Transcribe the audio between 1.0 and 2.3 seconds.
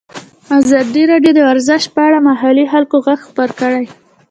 راډیو د ورزش په اړه د